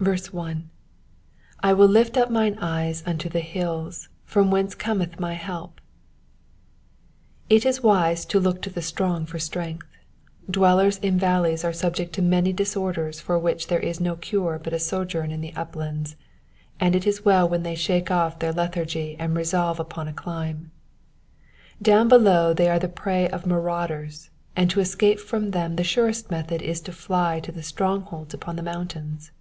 [0.00, 0.70] 1.
[1.16, 4.06] *'/ will lift up mine eyes unto the hiUs^from
[4.48, 5.72] ichenee cometh myhdp^
[7.50, 9.88] It is wise to look to the strong for strength.
[10.48, 14.72] Dwellers in valleys are subject to many disorders for which there is no cure but
[14.72, 16.14] a sojourn in the uplands,
[16.78, 20.70] and It is well when they shake off their lethargy and resolve upon a climb.
[21.82, 26.30] Down below they are the prey of marauders, and to escape from them the surest
[26.30, 29.32] method is to fly to the strongholds upon the mountains.